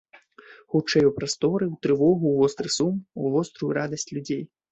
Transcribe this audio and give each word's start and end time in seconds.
Хутчэй 0.75 1.03
у 1.09 1.11
прасторы, 1.17 1.67
у 1.75 1.77
трывогу, 1.85 2.25
у 2.31 2.37
востры 2.39 2.69
сум, 2.79 2.95
у 3.27 3.35
вострую 3.35 3.71
радасць 3.81 4.09
людзей! 4.19 4.43